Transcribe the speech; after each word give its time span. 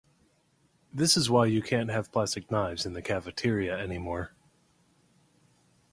This 0.91 1.15
is 1.15 1.29
why 1.29 1.45
you 1.45 1.61
can’t 1.61 1.91
have 1.91 2.11
plastic 2.11 2.49
knives 2.49 2.87
in 2.87 2.93
the 2.93 3.03
cafeteria 3.03 3.77
anymore 3.77 4.33